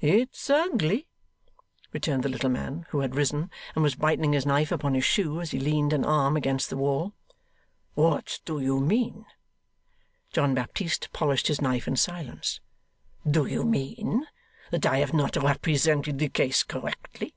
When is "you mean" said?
8.58-9.24, 13.46-14.26